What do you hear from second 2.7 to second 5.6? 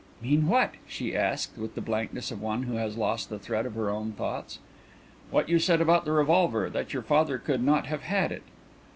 has lost the thread of her own thoughts. "What you